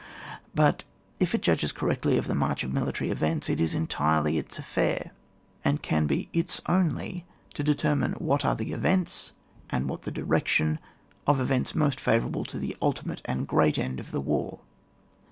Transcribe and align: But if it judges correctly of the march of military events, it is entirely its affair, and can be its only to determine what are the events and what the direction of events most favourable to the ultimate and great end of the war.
But 0.55 0.83
if 1.19 1.35
it 1.35 1.43
judges 1.43 1.71
correctly 1.71 2.17
of 2.17 2.25
the 2.25 2.33
march 2.33 2.63
of 2.63 2.73
military 2.73 3.11
events, 3.11 3.51
it 3.51 3.59
is 3.61 3.75
entirely 3.75 4.39
its 4.39 4.57
affair, 4.57 5.11
and 5.63 5.83
can 5.83 6.07
be 6.07 6.27
its 6.33 6.59
only 6.67 7.23
to 7.53 7.61
determine 7.63 8.13
what 8.13 8.43
are 8.43 8.55
the 8.55 8.73
events 8.73 9.31
and 9.69 9.87
what 9.87 10.01
the 10.01 10.11
direction 10.11 10.79
of 11.27 11.39
events 11.39 11.75
most 11.75 11.99
favourable 11.99 12.45
to 12.45 12.57
the 12.57 12.75
ultimate 12.81 13.21
and 13.25 13.45
great 13.47 13.77
end 13.77 13.99
of 13.99 14.09
the 14.09 14.21
war. 14.21 14.61